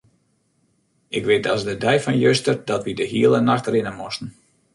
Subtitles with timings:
[1.17, 4.29] Ik wit as de dei fan juster dat wy de hiele nacht rinne moasten.